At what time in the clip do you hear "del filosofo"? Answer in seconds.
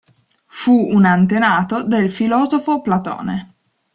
1.83-2.81